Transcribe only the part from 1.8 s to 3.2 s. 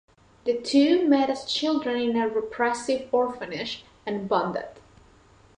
in a repressive